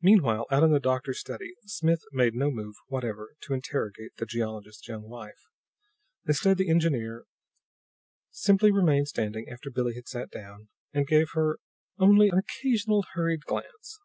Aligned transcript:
Meanwhile, 0.00 0.46
out 0.50 0.62
in 0.62 0.72
the 0.72 0.80
doctor's 0.80 1.20
study, 1.20 1.52
Smith 1.66 2.00
had 2.10 2.16
made 2.16 2.34
no 2.34 2.50
move 2.50 2.74
whatever 2.86 3.34
to 3.42 3.52
interrogate 3.52 4.16
the 4.16 4.24
geologist's 4.24 4.88
young 4.88 5.10
wife. 5.10 5.42
Instead, 6.26 6.56
the 6.56 6.70
engineer 6.70 7.26
simply 8.30 8.72
remained 8.72 9.08
standing 9.08 9.46
after 9.50 9.68
Billie 9.70 9.94
had 9.96 10.08
sat 10.08 10.30
down, 10.30 10.70
and 10.94 11.06
gave 11.06 11.32
her 11.34 11.58
only 11.98 12.30
an 12.30 12.38
occasional 12.38 13.04
hurried 13.12 13.44
glance. 13.44 13.98